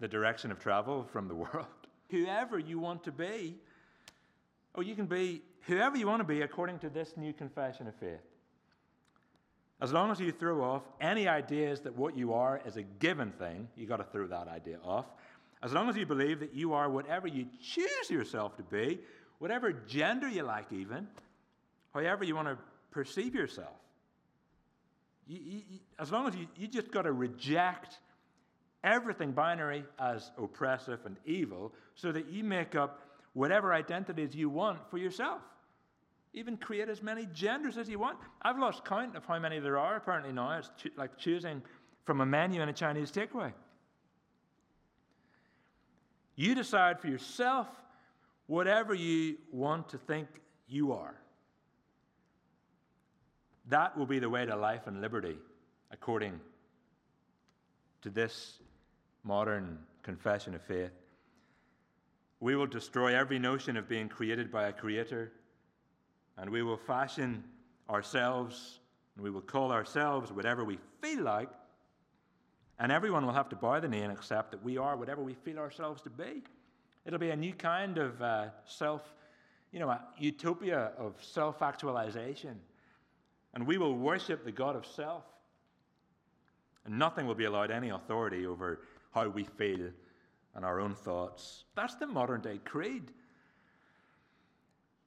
the 0.00 0.08
direction 0.08 0.50
of 0.50 0.58
travel 0.58 1.04
from 1.12 1.28
the 1.28 1.34
world. 1.44 1.66
Whoever 2.10 2.58
you 2.58 2.78
want 2.78 3.04
to 3.04 3.12
be, 3.12 3.56
oh, 4.78 4.80
you 4.80 4.94
can 4.94 5.06
be 5.06 5.42
whoever 5.62 5.96
you 5.96 6.06
want 6.06 6.20
to 6.20 6.24
be 6.24 6.42
according 6.42 6.78
to 6.78 6.88
this 6.88 7.14
new 7.16 7.32
confession 7.32 7.88
of 7.88 7.94
faith. 7.96 8.20
As 9.80 9.92
long 9.92 10.10
as 10.10 10.20
you 10.20 10.30
throw 10.30 10.62
off 10.62 10.82
any 11.00 11.26
ideas 11.26 11.80
that 11.80 11.96
what 11.96 12.16
you 12.16 12.32
are 12.32 12.60
is 12.64 12.76
a 12.76 12.82
given 12.82 13.32
thing, 13.32 13.68
you've 13.76 13.88
got 13.88 13.96
to 13.96 14.04
throw 14.04 14.26
that 14.28 14.46
idea 14.46 14.78
off. 14.84 15.06
As 15.62 15.72
long 15.72 15.88
as 15.88 15.96
you 15.96 16.06
believe 16.06 16.40
that 16.40 16.54
you 16.54 16.74
are 16.74 16.88
whatever 16.88 17.26
you 17.26 17.46
choose 17.60 18.08
yourself 18.08 18.56
to 18.56 18.62
be, 18.62 19.00
whatever 19.38 19.72
gender 19.72 20.28
you 20.28 20.44
like, 20.44 20.72
even, 20.72 21.08
however 21.92 22.24
you 22.24 22.36
want 22.36 22.48
to 22.48 22.58
perceive 22.92 23.34
yourself. 23.34 23.74
You, 25.26 25.40
you, 25.44 25.62
as 25.98 26.12
long 26.12 26.28
as 26.28 26.36
you, 26.36 26.46
you 26.56 26.68
just 26.68 26.92
got 26.92 27.02
to 27.02 27.12
reject 27.12 27.98
everything 28.84 29.32
binary 29.32 29.84
as 29.98 30.30
oppressive 30.38 31.00
and 31.04 31.16
evil 31.24 31.72
so 31.94 32.12
that 32.12 32.28
you 32.30 32.44
make 32.44 32.76
up 32.76 33.00
whatever 33.38 33.72
identities 33.72 34.34
you 34.34 34.50
want 34.50 34.80
for 34.90 34.98
yourself. 34.98 35.40
Even 36.32 36.56
create 36.56 36.88
as 36.88 37.02
many 37.02 37.24
genders 37.32 37.78
as 37.78 37.88
you 37.88 37.96
want. 37.96 38.18
I've 38.42 38.58
lost 38.58 38.84
count 38.84 39.16
of 39.16 39.24
how 39.24 39.38
many 39.38 39.60
there 39.60 39.78
are 39.78 39.94
apparently 39.96 40.32
now. 40.32 40.58
It's 40.58 40.70
cho- 40.76 40.90
like 40.96 41.16
choosing 41.16 41.62
from 42.04 42.20
a 42.20 42.26
menu 42.26 42.60
in 42.60 42.68
a 42.68 42.72
Chinese 42.72 43.12
takeaway. 43.12 43.52
You 46.34 46.56
decide 46.56 47.00
for 47.00 47.06
yourself 47.06 47.68
whatever 48.48 48.92
you 48.92 49.36
want 49.52 49.88
to 49.90 49.98
think 49.98 50.26
you 50.66 50.92
are. 50.92 51.14
That 53.68 53.96
will 53.96 54.06
be 54.06 54.18
the 54.18 54.28
way 54.28 54.46
to 54.46 54.56
life 54.56 54.88
and 54.88 55.00
liberty, 55.00 55.36
according 55.92 56.40
to 58.02 58.10
this 58.10 58.58
modern 59.22 59.78
confession 60.02 60.56
of 60.56 60.62
faith. 60.62 60.90
We 62.40 62.54
will 62.54 62.66
destroy 62.66 63.16
every 63.16 63.38
notion 63.38 63.76
of 63.76 63.88
being 63.88 64.08
created 64.08 64.50
by 64.50 64.68
a 64.68 64.72
creator, 64.72 65.32
and 66.36 66.50
we 66.50 66.62
will 66.62 66.76
fashion 66.76 67.42
ourselves, 67.90 68.78
and 69.16 69.24
we 69.24 69.30
will 69.30 69.40
call 69.40 69.72
ourselves 69.72 70.30
whatever 70.30 70.64
we 70.64 70.78
feel 71.00 71.22
like, 71.22 71.48
and 72.78 72.92
everyone 72.92 73.26
will 73.26 73.32
have 73.32 73.48
to 73.48 73.56
bow 73.56 73.80
the 73.80 73.88
knee 73.88 74.02
and 74.02 74.12
accept 74.12 74.52
that 74.52 74.62
we 74.62 74.78
are 74.78 74.96
whatever 74.96 75.22
we 75.22 75.34
feel 75.34 75.58
ourselves 75.58 76.00
to 76.02 76.10
be. 76.10 76.44
It'll 77.04 77.18
be 77.18 77.30
a 77.30 77.36
new 77.36 77.54
kind 77.54 77.98
of 77.98 78.22
uh, 78.22 78.46
self, 78.66 79.02
you 79.72 79.80
know, 79.80 79.96
utopia 80.16 80.92
of 80.96 81.14
self 81.20 81.60
actualization. 81.60 82.60
And 83.54 83.66
we 83.66 83.78
will 83.78 83.94
worship 83.94 84.44
the 84.44 84.52
God 84.52 84.76
of 84.76 84.86
self. 84.86 85.24
And 86.84 86.98
nothing 86.98 87.26
will 87.26 87.34
be 87.34 87.46
allowed 87.46 87.70
any 87.72 87.88
authority 87.88 88.46
over 88.46 88.80
how 89.12 89.28
we 89.28 89.44
feel 89.44 89.90
and 90.54 90.64
our 90.64 90.80
own 90.80 90.94
thoughts. 90.94 91.64
That's 91.76 91.94
the 91.96 92.06
modern 92.06 92.40
day 92.40 92.58
creed. 92.64 93.12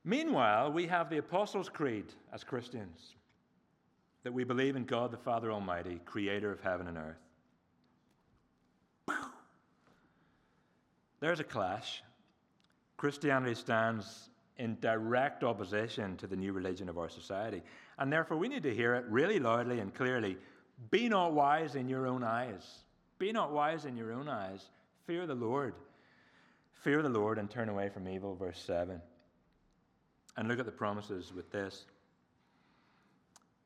Meanwhile, 0.03 0.71
we 0.71 0.87
have 0.87 1.09
the 1.09 1.17
Apostles' 1.17 1.69
Creed 1.69 2.05
as 2.33 2.43
Christians 2.43 3.15
that 4.23 4.33
we 4.33 4.43
believe 4.43 4.75
in 4.75 4.85
God 4.85 5.11
the 5.11 5.17
Father 5.17 5.51
Almighty, 5.51 5.99
creator 6.05 6.51
of 6.51 6.61
heaven 6.61 6.87
and 6.87 6.97
earth. 6.97 7.17
There's 11.19 11.39
a 11.39 11.43
clash. 11.43 12.01
Christianity 12.97 13.55
stands 13.55 14.29
in 14.57 14.77
direct 14.81 15.43
opposition 15.43 16.17
to 16.17 16.27
the 16.27 16.35
new 16.35 16.51
religion 16.51 16.89
of 16.89 16.97
our 16.97 17.09
society. 17.09 17.61
And 17.97 18.11
therefore, 18.11 18.37
we 18.37 18.47
need 18.47 18.63
to 18.63 18.73
hear 18.73 18.95
it 18.95 19.05
really 19.07 19.39
loudly 19.39 19.79
and 19.79 19.93
clearly. 19.93 20.37
Be 20.89 21.09
not 21.09 21.33
wise 21.33 21.75
in 21.75 21.87
your 21.87 22.07
own 22.07 22.23
eyes. 22.23 22.63
Be 23.19 23.31
not 23.31 23.51
wise 23.51 23.85
in 23.85 23.95
your 23.95 24.11
own 24.11 24.27
eyes. 24.27 24.69
Fear 25.05 25.27
the 25.27 25.35
Lord. 25.35 25.73
Fear 26.83 27.01
the 27.01 27.09
Lord 27.09 27.37
and 27.37 27.49
turn 27.49 27.69
away 27.69 27.89
from 27.89 28.07
evil, 28.07 28.35
verse 28.35 28.61
7. 28.65 29.01
And 30.37 30.47
look 30.47 30.59
at 30.59 30.65
the 30.65 30.71
promises 30.71 31.33
with 31.33 31.51
this. 31.51 31.85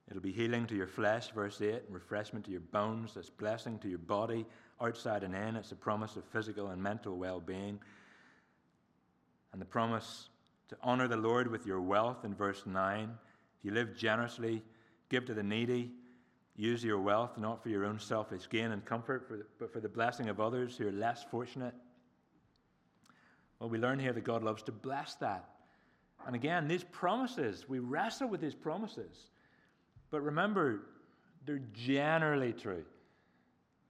It'll 0.09 0.21
be 0.21 0.31
healing 0.31 0.67
to 0.67 0.75
your 0.75 0.87
flesh, 0.87 1.31
verse 1.31 1.61
8, 1.61 1.83
and 1.85 1.93
refreshment 1.93 2.45
to 2.45 2.51
your 2.51 2.59
bones. 2.59 3.13
That's 3.13 3.29
blessing 3.29 3.79
to 3.79 3.89
your 3.89 3.99
body, 3.99 4.45
outside 4.81 5.23
and 5.23 5.33
in. 5.33 5.55
It's 5.55 5.71
a 5.71 5.75
promise 5.75 6.15
of 6.15 6.23
physical 6.25 6.67
and 6.67 6.81
mental 6.81 7.17
well 7.17 7.39
being. 7.39 7.79
And 9.51 9.61
the 9.61 9.65
promise 9.65 10.29
to 10.69 10.77
honor 10.83 11.07
the 11.07 11.17
Lord 11.17 11.49
with 11.49 11.65
your 11.65 11.81
wealth 11.81 12.25
in 12.25 12.35
verse 12.35 12.63
9. 12.65 13.09
If 13.59 13.65
you 13.65 13.71
live 13.71 13.95
generously, 13.95 14.63
give 15.09 15.25
to 15.25 15.33
the 15.33 15.43
needy, 15.43 15.91
use 16.55 16.83
your 16.83 16.99
wealth 16.99 17.37
not 17.37 17.61
for 17.61 17.69
your 17.69 17.85
own 17.85 17.99
selfish 17.99 18.47
gain 18.49 18.71
and 18.71 18.85
comfort, 18.85 19.47
but 19.59 19.71
for 19.71 19.79
the 19.79 19.89
blessing 19.89 20.29
of 20.29 20.39
others 20.39 20.77
who 20.77 20.87
are 20.87 20.91
less 20.91 21.23
fortunate. 21.23 21.73
Well, 23.59 23.69
we 23.69 23.77
learn 23.77 23.99
here 23.99 24.13
that 24.13 24.23
God 24.23 24.43
loves 24.43 24.63
to 24.63 24.71
bless 24.71 25.15
that. 25.15 25.49
And 26.25 26.35
again, 26.35 26.67
these 26.67 26.83
promises, 26.83 27.67
we 27.67 27.79
wrestle 27.79 28.27
with 28.27 28.41
these 28.41 28.55
promises. 28.55 29.27
But 30.11 30.21
remember, 30.21 30.87
they're 31.45 31.61
generally 31.73 32.53
true. 32.53 32.83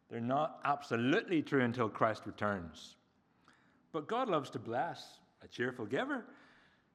They're 0.09 0.19
not 0.19 0.59
absolutely 0.65 1.41
true 1.41 1.61
until 1.61 1.89
Christ 1.89 2.23
returns. 2.25 2.95
But 3.91 4.07
God 4.07 4.27
loves 4.27 4.49
to 4.51 4.59
bless 4.59 5.19
a 5.43 5.47
cheerful 5.47 5.85
giver. 5.85 6.25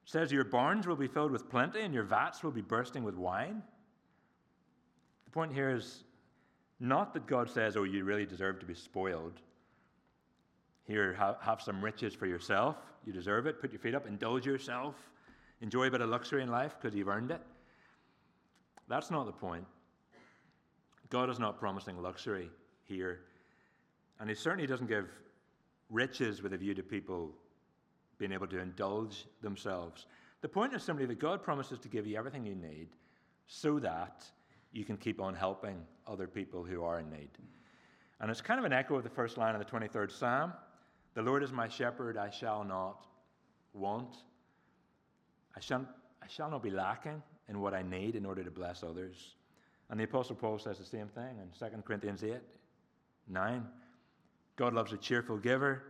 Says 0.05 0.31
your 0.31 0.43
barns 0.43 0.87
will 0.87 0.95
be 0.95 1.07
filled 1.07 1.31
with 1.31 1.49
plenty 1.49 1.81
and 1.81 1.93
your 1.93 2.03
vats 2.03 2.43
will 2.43 2.51
be 2.51 2.61
bursting 2.61 3.03
with 3.03 3.15
wine. 3.15 3.61
The 5.31 5.35
point 5.35 5.53
here 5.53 5.69
is 5.69 6.03
not 6.81 7.13
that 7.13 7.25
God 7.25 7.49
says, 7.49 7.77
oh, 7.77 7.83
you 7.83 8.03
really 8.03 8.25
deserve 8.25 8.59
to 8.59 8.65
be 8.65 8.73
spoiled. 8.73 9.39
Here, 10.83 11.13
have, 11.39 11.61
some 11.61 11.81
riches 11.81 12.13
for 12.13 12.25
yourself. 12.25 12.75
You 13.05 13.13
deserve 13.13 13.47
it. 13.47 13.61
Put 13.61 13.71
your 13.71 13.79
feet 13.79 13.95
up, 13.95 14.05
indulge 14.05 14.45
yourself, 14.45 14.95
enjoy 15.61 15.87
a 15.87 15.91
bit 15.91 16.01
of 16.01 16.09
luxury 16.09 16.43
in 16.43 16.51
life 16.51 16.75
because 16.77 16.93
you've 16.93 17.07
earned 17.07 17.31
it. 17.31 17.39
That's 18.89 19.09
not 19.09 19.25
the 19.25 19.31
point. 19.31 19.63
God 21.09 21.29
is 21.29 21.39
not 21.39 21.57
promising 21.57 22.01
luxury 22.01 22.49
here. 22.83 23.21
And 24.19 24.27
He 24.27 24.35
certainly 24.35 24.67
doesn't 24.67 24.87
give 24.87 25.07
riches 25.89 26.41
with 26.41 26.51
a 26.51 26.57
view 26.57 26.73
to 26.73 26.83
people 26.83 27.31
being 28.17 28.33
able 28.33 28.47
to 28.47 28.59
indulge 28.59 29.27
themselves. 29.41 30.07
The 30.41 30.49
point 30.49 30.73
is 30.73 30.83
simply 30.83 31.05
that 31.05 31.19
God 31.19 31.41
promises 31.41 31.79
to 31.79 31.87
give 31.87 32.05
you 32.05 32.17
everything 32.17 32.45
you 32.45 32.55
need 32.55 32.89
so 33.47 33.79
that 33.79 34.25
you 34.71 34.85
can 34.85 34.97
keep 34.97 35.21
on 35.21 35.33
helping 35.33 35.81
other 36.07 36.27
people 36.27 36.63
who 36.63 36.83
are 36.83 36.99
in 36.99 37.09
need. 37.09 37.29
And 38.19 38.29
it's 38.29 38.41
kind 38.41 38.59
of 38.59 38.65
an 38.65 38.73
echo 38.73 38.95
of 38.95 39.03
the 39.03 39.09
first 39.09 39.37
line 39.37 39.55
of 39.55 39.59
the 39.59 39.65
23rd 39.65 40.11
Psalm 40.11 40.53
The 41.15 41.21
Lord 41.21 41.43
is 41.43 41.51
my 41.51 41.67
shepherd, 41.67 42.17
I 42.17 42.29
shall 42.29 42.63
not 42.63 43.05
want. 43.73 44.15
I 45.55 45.59
shall, 45.59 45.85
I 46.21 46.27
shall 46.27 46.49
not 46.49 46.63
be 46.63 46.69
lacking 46.69 47.21
in 47.49 47.59
what 47.59 47.73
I 47.73 47.81
need 47.81 48.15
in 48.15 48.25
order 48.25 48.43
to 48.43 48.51
bless 48.51 48.83
others. 48.83 49.35
And 49.89 49.99
the 49.99 50.05
Apostle 50.05 50.35
Paul 50.35 50.57
says 50.57 50.77
the 50.77 50.85
same 50.85 51.07
thing 51.07 51.37
in 51.41 51.49
2 51.69 51.81
Corinthians 51.81 52.23
8 52.23 52.35
9. 53.27 53.65
God 54.55 54.73
loves 54.73 54.93
a 54.93 54.97
cheerful 54.97 55.37
giver. 55.37 55.83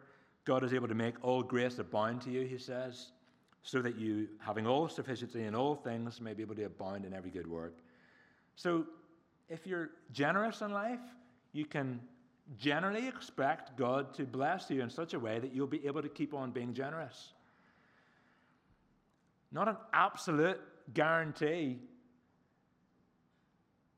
God 0.45 0.63
is 0.63 0.73
able 0.73 0.87
to 0.87 0.95
make 0.95 1.15
all 1.23 1.43
grace 1.43 1.77
abound 1.77 2.21
to 2.21 2.31
you, 2.31 2.41
he 2.45 2.57
says, 2.57 3.11
so 3.63 3.81
that 3.81 3.95
you, 3.95 4.27
having 4.39 4.65
all 4.65 4.87
sufficiency 4.89 5.43
in 5.43 5.53
all 5.53 5.75
things, 5.75 6.19
may 6.19 6.33
be 6.33 6.41
able 6.41 6.55
to 6.55 6.63
abound 6.63 7.05
in 7.05 7.13
every 7.13 7.29
good 7.29 7.47
work. 7.47 7.77
So, 8.55 8.85
if 9.49 9.67
you're 9.67 9.89
generous 10.11 10.61
in 10.61 10.71
life, 10.71 10.99
you 11.51 11.65
can 11.65 11.99
generally 12.57 13.07
expect 13.07 13.77
God 13.77 14.13
to 14.15 14.23
bless 14.23 14.69
you 14.69 14.81
in 14.81 14.89
such 14.89 15.13
a 15.13 15.19
way 15.19 15.39
that 15.39 15.53
you'll 15.53 15.67
be 15.67 15.85
able 15.85 16.01
to 16.01 16.09
keep 16.09 16.33
on 16.33 16.51
being 16.51 16.73
generous. 16.73 17.33
Not 19.51 19.67
an 19.67 19.77
absolute 19.93 20.59
guarantee, 20.93 21.79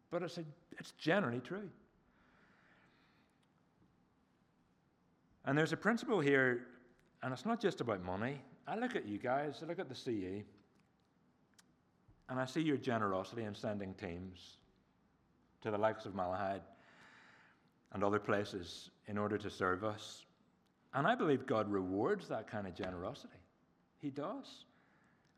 but 0.10 0.24
it's, 0.24 0.38
a, 0.38 0.44
it's 0.80 0.92
generally 0.92 1.40
true. 1.40 1.70
And 5.46 5.58
there's 5.58 5.74
a 5.74 5.78
principle 5.78 6.20
here, 6.20 6.68
and 7.22 7.34
it's 7.34 7.46
not 7.46 7.60
just 7.60 7.82
about 7.82 8.04
money. 8.04 8.40
I 8.68 8.78
look 8.78 8.96
at 8.96 9.06
you 9.06 9.18
guys, 9.18 9.60
I 9.62 9.66
look 9.66 9.80
at 9.80 9.90
the 9.90 9.96
CE, 9.96 10.44
and 12.30 12.40
I 12.40 12.46
see 12.46 12.62
your 12.62 12.78
generosity 12.78 13.44
in 13.44 13.56
sending 13.56 13.94
teams 13.94 14.58
to 15.62 15.72
the 15.72 15.78
likes 15.78 16.06
of 16.06 16.14
Malahide 16.14 16.62
and 17.94 18.04
other 18.04 18.20
places 18.20 18.90
in 19.08 19.18
order 19.18 19.38
to 19.38 19.50
serve 19.50 19.84
us. 19.84 20.26
And 20.94 21.08
I 21.08 21.16
believe 21.16 21.46
God 21.46 21.72
rewards 21.72 22.28
that 22.28 22.50
kind 22.50 22.68
of 22.68 22.76
generosity. 22.76 23.34
He 24.00 24.10
does. 24.10 24.66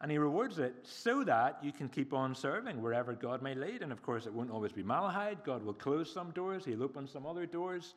And 0.02 0.12
He 0.12 0.18
rewards 0.18 0.60
it 0.60 0.76
so 0.84 1.24
that 1.24 1.58
you 1.64 1.72
can 1.72 1.88
keep 1.88 2.14
on 2.14 2.36
serving 2.36 2.82
wherever 2.82 3.14
God 3.14 3.42
may 3.42 3.56
lead. 3.56 3.82
And 3.82 3.92
of 3.92 4.04
course, 4.04 4.26
it 4.26 4.34
won't 4.34 4.52
always 4.52 4.74
be 4.74 4.84
Malahide. 4.84 5.44
God 5.46 5.64
will 5.64 5.74
close 5.74 6.12
some 6.12 6.32
doors, 6.32 6.66
He'll 6.66 6.84
open 6.84 7.08
some 7.08 7.26
other 7.26 7.46
doors. 7.46 7.94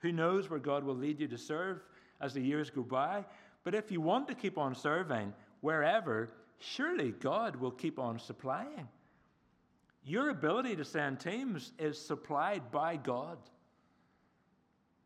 Who 0.00 0.12
knows 0.12 0.50
where 0.50 0.58
God 0.58 0.82
will 0.82 0.96
lead 0.96 1.20
you 1.20 1.28
to 1.28 1.38
serve 1.38 1.80
as 2.20 2.34
the 2.34 2.40
years 2.40 2.70
go 2.70 2.82
by? 2.82 3.24
But 3.64 3.74
if 3.74 3.92
you 3.92 4.00
want 4.00 4.26
to 4.28 4.34
keep 4.34 4.58
on 4.58 4.74
serving 4.74 5.32
wherever, 5.60 6.30
surely 6.58 7.12
God 7.12 7.56
will 7.56 7.70
keep 7.70 7.98
on 7.98 8.18
supplying. 8.18 8.88
Your 10.04 10.30
ability 10.30 10.76
to 10.76 10.84
send 10.84 11.20
teams 11.20 11.72
is 11.78 11.98
supplied 11.98 12.70
by 12.70 12.96
God. 12.96 13.38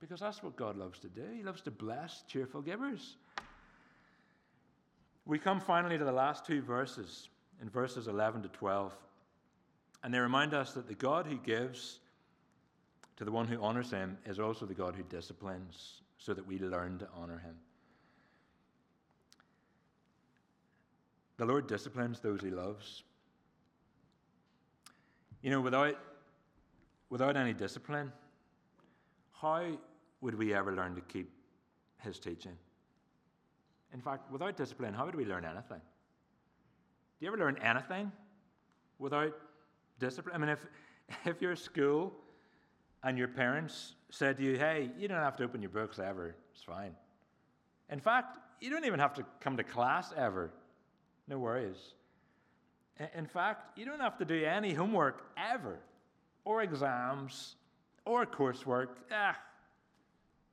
Because 0.00 0.20
that's 0.20 0.42
what 0.42 0.56
God 0.56 0.76
loves 0.76 0.98
to 1.00 1.08
do. 1.08 1.24
He 1.34 1.42
loves 1.42 1.62
to 1.62 1.70
bless 1.70 2.22
cheerful 2.28 2.62
givers. 2.62 3.16
We 5.24 5.38
come 5.38 5.60
finally 5.60 5.98
to 5.98 6.04
the 6.04 6.12
last 6.12 6.46
two 6.46 6.62
verses, 6.62 7.28
in 7.60 7.68
verses 7.68 8.06
11 8.06 8.42
to 8.42 8.48
12. 8.48 8.92
And 10.04 10.14
they 10.14 10.18
remind 10.18 10.54
us 10.54 10.72
that 10.74 10.86
the 10.86 10.94
God 10.94 11.26
who 11.26 11.36
gives 11.38 11.98
to 13.16 13.24
the 13.24 13.32
one 13.32 13.48
who 13.48 13.60
honors 13.60 13.90
him 13.90 14.18
is 14.26 14.38
also 14.38 14.66
the 14.66 14.74
God 14.74 14.94
who 14.94 15.02
disciplines, 15.04 16.02
so 16.18 16.32
that 16.34 16.46
we 16.46 16.58
learn 16.58 16.98
to 16.98 17.08
honor 17.14 17.38
him. 17.38 17.56
The 21.36 21.44
Lord 21.44 21.66
disciplines 21.66 22.20
those 22.20 22.40
he 22.40 22.50
loves. 22.50 23.02
You 25.42 25.50
know, 25.50 25.60
without, 25.60 25.96
without 27.10 27.36
any 27.36 27.52
discipline, 27.52 28.10
how 29.40 29.78
would 30.20 30.34
we 30.34 30.54
ever 30.54 30.74
learn 30.74 30.94
to 30.94 31.02
keep 31.02 31.30
his 31.98 32.18
teaching? 32.18 32.56
In 33.92 34.00
fact, 34.00 34.30
without 34.30 34.56
discipline, 34.56 34.94
how 34.94 35.04
would 35.04 35.14
we 35.14 35.24
learn 35.24 35.44
anything? 35.44 35.80
Do 37.18 37.24
you 37.24 37.28
ever 37.28 37.38
learn 37.38 37.58
anything 37.62 38.10
without 38.98 39.34
discipline? 39.98 40.34
I 40.34 40.38
mean, 40.38 40.50
if, 40.50 40.66
if 41.26 41.40
you're 41.40 41.52
at 41.52 41.58
school 41.58 42.12
and 43.02 43.16
your 43.16 43.28
parents 43.28 43.94
said 44.10 44.36
to 44.38 44.42
you, 44.42 44.58
hey, 44.58 44.90
you 44.98 45.06
don't 45.06 45.18
have 45.18 45.36
to 45.36 45.44
open 45.44 45.62
your 45.62 45.70
books 45.70 45.98
ever, 45.98 46.34
it's 46.52 46.62
fine. 46.62 46.94
In 47.90 48.00
fact, 48.00 48.38
you 48.60 48.70
don't 48.70 48.84
even 48.84 48.98
have 48.98 49.14
to 49.14 49.24
come 49.40 49.56
to 49.56 49.64
class 49.64 50.12
ever. 50.16 50.50
No 51.28 51.38
worries. 51.38 51.94
In 53.14 53.26
fact, 53.26 53.78
you 53.78 53.84
don't 53.84 54.00
have 54.00 54.16
to 54.18 54.24
do 54.24 54.44
any 54.44 54.72
homework 54.72 55.26
ever, 55.36 55.78
or 56.44 56.62
exams, 56.62 57.56
or 58.04 58.24
coursework. 58.24 58.88
Ah, 59.12 59.36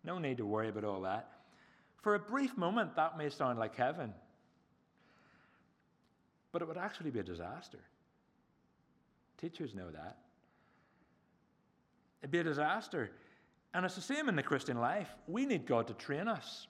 no 0.03 0.17
need 0.17 0.37
to 0.37 0.45
worry 0.45 0.69
about 0.69 0.83
all 0.83 1.01
that. 1.01 1.29
For 2.01 2.15
a 2.15 2.19
brief 2.19 2.57
moment, 2.57 2.95
that 2.97 3.17
may 3.17 3.29
sound 3.29 3.59
like 3.59 3.75
heaven, 3.75 4.13
but 6.51 6.61
it 6.61 6.67
would 6.67 6.77
actually 6.77 7.11
be 7.11 7.19
a 7.19 7.23
disaster. 7.23 7.79
Teachers 9.39 9.73
know 9.73 9.89
that. 9.91 10.17
It'd 12.21 12.31
be 12.31 12.39
a 12.39 12.43
disaster. 12.43 13.11
And 13.73 13.85
it's 13.85 13.95
the 13.95 14.01
same 14.01 14.29
in 14.29 14.35
the 14.35 14.43
Christian 14.43 14.79
life. 14.79 15.09
We 15.27 15.45
need 15.45 15.65
God 15.65 15.87
to 15.87 15.93
train 15.93 16.27
us. 16.27 16.67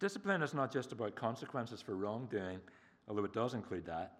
Discipline 0.00 0.42
is 0.42 0.52
not 0.52 0.72
just 0.72 0.92
about 0.92 1.14
consequences 1.14 1.80
for 1.80 1.94
wrongdoing, 1.94 2.58
although 3.08 3.24
it 3.24 3.32
does 3.32 3.54
include 3.54 3.86
that. 3.86 4.14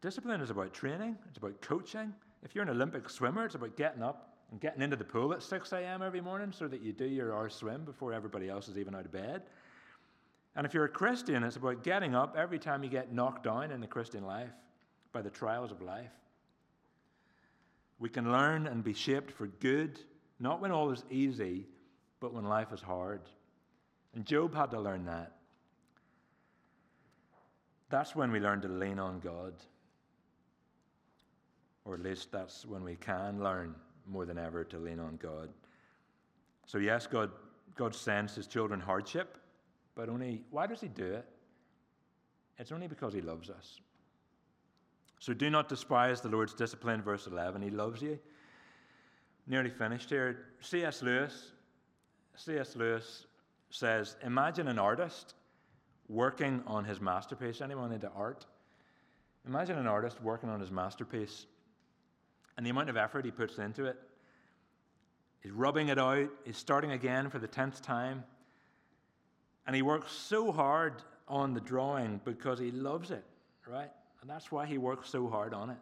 Discipline 0.00 0.40
is 0.40 0.50
about 0.50 0.72
training, 0.74 1.16
it's 1.28 1.38
about 1.38 1.60
coaching. 1.60 2.12
If 2.42 2.54
you're 2.54 2.64
an 2.64 2.70
Olympic 2.70 3.08
swimmer, 3.08 3.46
it's 3.46 3.54
about 3.54 3.76
getting 3.76 4.02
up 4.02 4.34
and 4.50 4.60
getting 4.60 4.82
into 4.82 4.96
the 4.96 5.04
pool 5.04 5.32
at 5.32 5.42
6 5.42 5.72
a.m. 5.72 6.02
every 6.02 6.20
morning 6.20 6.52
so 6.52 6.68
that 6.68 6.82
you 6.82 6.92
do 6.92 7.06
your 7.06 7.34
hour 7.34 7.48
swim 7.48 7.84
before 7.84 8.12
everybody 8.12 8.48
else 8.48 8.68
is 8.68 8.76
even 8.76 8.94
out 8.94 9.06
of 9.06 9.12
bed. 9.12 9.42
And 10.56 10.66
if 10.66 10.74
you're 10.74 10.84
a 10.84 10.88
Christian, 10.88 11.42
it's 11.42 11.56
about 11.56 11.82
getting 11.82 12.14
up 12.14 12.36
every 12.36 12.58
time 12.58 12.84
you 12.84 12.90
get 12.90 13.12
knocked 13.12 13.44
down 13.44 13.72
in 13.72 13.80
the 13.80 13.86
Christian 13.86 14.24
life 14.24 14.52
by 15.12 15.22
the 15.22 15.30
trials 15.30 15.72
of 15.72 15.82
life. 15.82 16.12
We 17.98 18.08
can 18.08 18.30
learn 18.30 18.66
and 18.66 18.84
be 18.84 18.92
shaped 18.92 19.30
for 19.30 19.46
good, 19.46 19.98
not 20.38 20.60
when 20.60 20.70
all 20.70 20.90
is 20.90 21.04
easy, 21.10 21.66
but 22.20 22.32
when 22.32 22.44
life 22.44 22.72
is 22.72 22.80
hard. 22.80 23.22
And 24.14 24.24
Job 24.24 24.54
had 24.54 24.70
to 24.70 24.80
learn 24.80 25.04
that. 25.06 25.32
That's 27.94 28.16
when 28.16 28.32
we 28.32 28.40
learn 28.40 28.60
to 28.62 28.66
lean 28.66 28.98
on 28.98 29.20
God. 29.20 29.52
Or 31.84 31.94
at 31.94 32.02
least 32.02 32.32
that's 32.32 32.66
when 32.66 32.82
we 32.82 32.96
can 32.96 33.40
learn 33.40 33.76
more 34.08 34.26
than 34.26 34.36
ever 34.36 34.64
to 34.64 34.78
lean 34.78 34.98
on 34.98 35.16
God. 35.22 35.48
So, 36.66 36.78
yes, 36.78 37.06
God, 37.06 37.30
God 37.76 37.94
sends 37.94 38.34
his 38.34 38.48
children 38.48 38.80
hardship, 38.80 39.38
but 39.94 40.08
only, 40.08 40.42
why 40.50 40.66
does 40.66 40.80
he 40.80 40.88
do 40.88 41.04
it? 41.04 41.24
It's 42.58 42.72
only 42.72 42.88
because 42.88 43.14
he 43.14 43.20
loves 43.20 43.48
us. 43.48 43.78
So, 45.20 45.32
do 45.32 45.48
not 45.48 45.68
despise 45.68 46.20
the 46.20 46.28
Lord's 46.28 46.52
discipline, 46.52 47.00
verse 47.00 47.28
11. 47.28 47.62
He 47.62 47.70
loves 47.70 48.02
you. 48.02 48.18
Nearly 49.46 49.70
finished 49.70 50.10
here. 50.10 50.46
C.S. 50.60 51.00
Lewis, 51.00 51.52
C.S. 52.34 52.74
Lewis 52.74 53.26
says, 53.70 54.16
Imagine 54.24 54.66
an 54.66 54.80
artist 54.80 55.34
working 56.08 56.62
on 56.66 56.84
his 56.84 57.00
masterpiece. 57.00 57.60
Anyone 57.60 57.92
into 57.92 58.10
art? 58.14 58.46
Imagine 59.46 59.78
an 59.78 59.86
artist 59.86 60.22
working 60.22 60.48
on 60.48 60.60
his 60.60 60.70
masterpiece 60.70 61.46
and 62.56 62.64
the 62.64 62.70
amount 62.70 62.88
of 62.88 62.96
effort 62.96 63.24
he 63.24 63.30
puts 63.30 63.58
into 63.58 63.84
it. 63.84 63.96
He's 65.40 65.52
rubbing 65.52 65.88
it 65.88 65.98
out, 65.98 66.28
he's 66.44 66.56
starting 66.56 66.92
again 66.92 67.28
for 67.28 67.38
the 67.38 67.46
tenth 67.46 67.82
time. 67.82 68.24
And 69.66 69.76
he 69.76 69.82
works 69.82 70.12
so 70.12 70.52
hard 70.52 71.02
on 71.28 71.54
the 71.54 71.60
drawing 71.60 72.20
because 72.24 72.58
he 72.58 72.70
loves 72.70 73.10
it, 73.10 73.24
right? 73.66 73.90
And 74.20 74.30
that's 74.30 74.50
why 74.50 74.66
he 74.66 74.78
works 74.78 75.10
so 75.10 75.28
hard 75.28 75.52
on 75.52 75.70
it. 75.70 75.76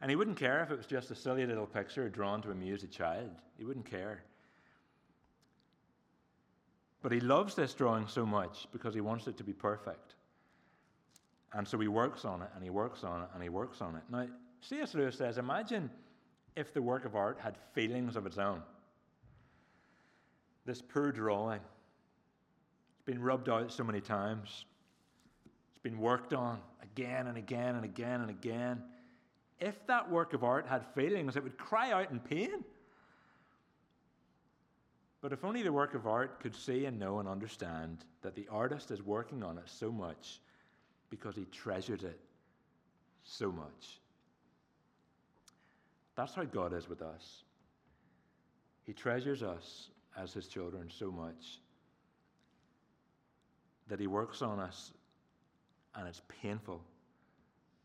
And 0.00 0.10
he 0.10 0.16
wouldn't 0.16 0.36
care 0.36 0.62
if 0.62 0.70
it 0.70 0.76
was 0.76 0.86
just 0.86 1.10
a 1.10 1.14
silly 1.14 1.44
little 1.44 1.66
picture 1.66 2.08
drawn 2.08 2.40
to 2.42 2.50
amuse 2.50 2.84
a 2.84 2.86
child. 2.86 3.30
He 3.56 3.64
wouldn't 3.64 3.88
care. 3.90 4.22
But 7.02 7.12
he 7.12 7.20
loves 7.20 7.54
this 7.54 7.74
drawing 7.74 8.08
so 8.08 8.26
much 8.26 8.66
because 8.72 8.94
he 8.94 9.00
wants 9.00 9.26
it 9.26 9.36
to 9.36 9.44
be 9.44 9.52
perfect. 9.52 10.14
And 11.52 11.66
so 11.66 11.78
he 11.78 11.88
works 11.88 12.24
on 12.24 12.42
it 12.42 12.48
and 12.54 12.62
he 12.62 12.70
works 12.70 13.04
on 13.04 13.22
it 13.22 13.28
and 13.34 13.42
he 13.42 13.48
works 13.48 13.80
on 13.80 13.96
it. 13.96 14.02
Now, 14.10 14.26
C.S. 14.60 14.94
Lewis 14.94 15.16
says 15.16 15.38
imagine 15.38 15.90
if 16.56 16.74
the 16.74 16.82
work 16.82 17.04
of 17.04 17.14
art 17.14 17.38
had 17.40 17.56
feelings 17.72 18.16
of 18.16 18.26
its 18.26 18.38
own. 18.38 18.62
This 20.66 20.82
poor 20.82 21.12
drawing, 21.12 21.60
it's 21.60 23.04
been 23.06 23.22
rubbed 23.22 23.48
out 23.48 23.72
so 23.72 23.84
many 23.84 24.00
times, 24.00 24.66
it's 25.70 25.82
been 25.82 25.98
worked 25.98 26.34
on 26.34 26.58
again 26.82 27.28
and 27.28 27.38
again 27.38 27.76
and 27.76 27.84
again 27.84 28.20
and 28.20 28.30
again. 28.30 28.82
If 29.60 29.86
that 29.86 30.10
work 30.10 30.34
of 30.34 30.44
art 30.44 30.66
had 30.66 30.84
feelings, 30.94 31.36
it 31.36 31.42
would 31.42 31.56
cry 31.56 31.92
out 31.92 32.10
in 32.10 32.20
pain. 32.20 32.64
But 35.20 35.32
if 35.32 35.44
only 35.44 35.62
the 35.62 35.72
work 35.72 35.94
of 35.94 36.06
art 36.06 36.40
could 36.40 36.54
see 36.54 36.84
and 36.84 36.98
know 36.98 37.18
and 37.18 37.28
understand 37.28 38.04
that 38.22 38.34
the 38.34 38.46
artist 38.50 38.90
is 38.90 39.02
working 39.02 39.42
on 39.42 39.58
it 39.58 39.64
so 39.66 39.90
much 39.90 40.40
because 41.10 41.34
he 41.34 41.44
treasures 41.46 42.04
it 42.04 42.20
so 43.24 43.50
much. 43.50 44.00
That's 46.14 46.34
how 46.34 46.44
God 46.44 46.72
is 46.72 46.88
with 46.88 47.02
us. 47.02 47.42
He 48.84 48.92
treasures 48.92 49.42
us 49.42 49.90
as 50.16 50.32
his 50.32 50.48
children 50.48 50.88
so 50.90 51.10
much 51.10 51.60
that 53.88 54.00
he 54.00 54.06
works 54.06 54.42
on 54.42 54.60
us 54.60 54.92
and 55.94 56.06
it's 56.06 56.22
painful 56.42 56.80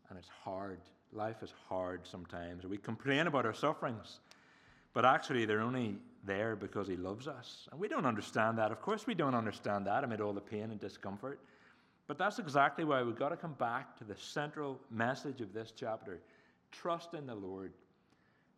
and 0.08 0.18
it's 0.18 0.28
hard. 0.28 0.78
Life 1.12 1.42
is 1.42 1.52
hard 1.68 2.06
sometimes. 2.06 2.64
We 2.64 2.76
complain 2.76 3.26
about 3.26 3.46
our 3.46 3.54
sufferings, 3.54 4.20
but 4.92 5.04
actually 5.04 5.44
they're 5.46 5.60
only 5.60 5.96
there 6.26 6.56
because 6.56 6.88
He 6.88 6.96
loves 6.96 7.28
us. 7.28 7.68
And 7.70 7.80
we 7.80 7.88
don't 7.88 8.06
understand 8.06 8.58
that. 8.58 8.72
Of 8.72 8.80
course, 8.80 9.06
we 9.06 9.14
don't 9.14 9.34
understand 9.34 9.86
that 9.86 10.04
amid 10.04 10.20
all 10.20 10.32
the 10.32 10.40
pain 10.40 10.70
and 10.70 10.80
discomfort. 10.80 11.40
But 12.06 12.18
that's 12.18 12.38
exactly 12.38 12.84
why 12.84 13.02
we've 13.02 13.18
got 13.18 13.30
to 13.30 13.36
come 13.36 13.54
back 13.54 13.96
to 13.98 14.04
the 14.04 14.16
central 14.16 14.78
message 14.90 15.40
of 15.40 15.52
this 15.52 15.72
chapter 15.74 16.20
trust 16.70 17.14
in 17.14 17.26
the 17.26 17.34
Lord. 17.34 17.72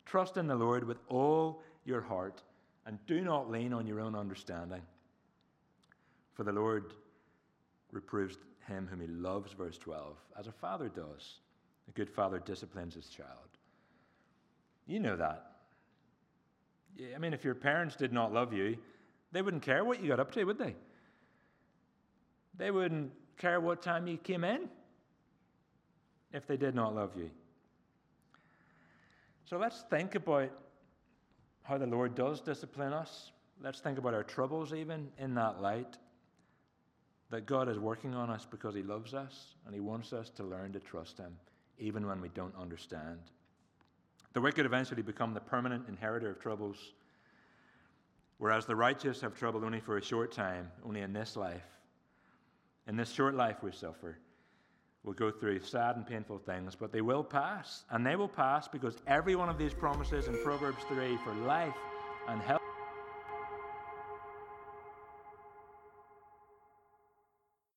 Trust 0.05 0.37
in 0.37 0.47
the 0.47 0.55
Lord 0.55 0.83
with 0.83 0.97
all 1.07 1.61
your 1.85 2.01
heart 2.01 2.41
and 2.85 2.97
do 3.05 3.21
not 3.21 3.51
lean 3.51 3.73
on 3.73 3.85
your 3.85 3.99
own 3.99 4.15
understanding. 4.15 4.81
For 6.33 6.43
the 6.43 6.51
Lord 6.51 6.93
reproves 7.91 8.37
him 8.67 8.87
whom 8.89 9.01
he 9.01 9.07
loves, 9.07 9.53
verse 9.53 9.77
12, 9.77 10.15
as 10.39 10.47
a 10.47 10.51
father 10.51 10.89
does. 10.89 11.39
A 11.87 11.91
good 11.91 12.09
father 12.09 12.39
disciplines 12.39 12.95
his 12.95 13.07
child. 13.07 13.29
You 14.87 14.99
know 14.99 15.15
that. 15.15 15.56
I 17.15 17.17
mean, 17.19 17.33
if 17.33 17.43
your 17.43 17.55
parents 17.55 17.95
did 17.95 18.11
not 18.11 18.33
love 18.33 18.53
you, 18.53 18.77
they 19.31 19.41
wouldn't 19.41 19.63
care 19.63 19.83
what 19.83 20.01
you 20.01 20.07
got 20.09 20.19
up 20.19 20.31
to, 20.31 20.43
would 20.45 20.57
they? 20.57 20.75
They 22.57 22.71
wouldn't 22.71 23.11
care 23.37 23.59
what 23.59 23.81
time 23.81 24.07
you 24.07 24.17
came 24.17 24.43
in 24.43 24.69
if 26.33 26.47
they 26.47 26.57
did 26.57 26.75
not 26.75 26.95
love 26.95 27.11
you. 27.15 27.29
So 29.45 29.57
let's 29.57 29.83
think 29.89 30.15
about 30.15 30.49
how 31.63 31.77
the 31.77 31.85
Lord 31.85 32.15
does 32.15 32.41
discipline 32.41 32.93
us. 32.93 33.31
Let's 33.61 33.79
think 33.79 33.97
about 33.97 34.13
our 34.13 34.23
troubles, 34.23 34.73
even 34.73 35.09
in 35.17 35.35
that 35.35 35.61
light. 35.61 35.97
That 37.29 37.45
God 37.45 37.67
is 37.69 37.77
working 37.77 38.13
on 38.13 38.29
us 38.29 38.47
because 38.49 38.73
He 38.73 38.83
loves 38.83 39.13
us 39.13 39.55
and 39.65 39.75
He 39.75 39.81
wants 39.81 40.13
us 40.13 40.29
to 40.31 40.43
learn 40.43 40.73
to 40.73 40.79
trust 40.79 41.17
Him, 41.17 41.33
even 41.77 42.07
when 42.07 42.21
we 42.21 42.29
don't 42.29 42.55
understand. 42.59 43.19
The 44.37 44.41
wicked 44.41 44.67
eventually 44.67 45.01
become 45.01 45.33
the 45.33 45.39
permanent 45.39 45.89
inheritor 45.89 46.29
of 46.29 46.39
troubles, 46.39 46.77
whereas 48.37 48.67
the 48.67 48.75
righteous 48.75 49.19
have 49.21 49.33
trouble 49.33 49.65
only 49.65 49.79
for 49.79 49.97
a 49.97 50.01
short 50.03 50.31
time, 50.31 50.69
only 50.85 51.01
in 51.01 51.11
this 51.11 51.35
life. 51.35 51.65
In 52.87 52.95
this 52.95 53.09
short 53.11 53.33
life, 53.33 53.63
we 53.63 53.71
suffer. 53.71 54.19
We'll 55.03 55.15
go 55.15 55.31
through 55.31 55.61
sad 55.61 55.95
and 55.95 56.05
painful 56.05 56.37
things, 56.37 56.75
but 56.75 56.91
they 56.91 57.01
will 57.01 57.23
pass. 57.23 57.83
And 57.89 58.05
they 58.05 58.15
will 58.15 58.27
pass 58.27 58.67
because 58.67 58.97
every 59.07 59.35
one 59.35 59.49
of 59.49 59.57
these 59.57 59.73
promises 59.73 60.27
in 60.27 60.37
Proverbs 60.43 60.83
3 60.87 61.17
for 61.25 61.33
life 61.33 61.73
and 62.27 62.39
health. 62.39 62.66